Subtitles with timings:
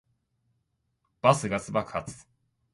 [1.21, 2.25] バスガス爆発